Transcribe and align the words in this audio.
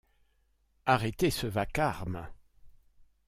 Arrêtez 0.87 1.29
ce 1.29 1.45
vacarme! 1.45 2.27